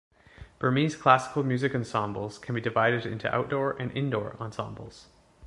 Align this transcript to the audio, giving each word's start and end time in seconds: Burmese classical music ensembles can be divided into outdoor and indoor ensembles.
Burmese 0.57 0.95
classical 0.95 1.43
music 1.43 1.75
ensembles 1.75 2.39
can 2.39 2.55
be 2.55 2.59
divided 2.61 3.05
into 3.05 3.31
outdoor 3.31 3.79
and 3.79 3.91
indoor 3.95 4.35
ensembles. 4.41 5.09